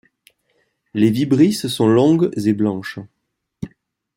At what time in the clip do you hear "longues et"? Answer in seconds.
1.87-2.53